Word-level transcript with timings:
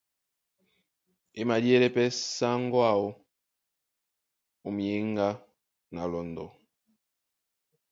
E 1.39 1.41
madíɛlɛ́ 1.49 1.93
pɛ́ 1.95 2.05
sáŋgó 2.35 2.79
áō 2.91 3.07
ó 4.65 4.67
muyéŋgá 4.75 5.27
na 5.93 5.99
ó 6.05 6.09
lɔndɔ. 6.13 6.45